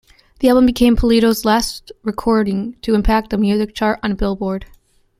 [0.39, 4.65] The album became Pulido's last recording to impact a music chart on "Billboard".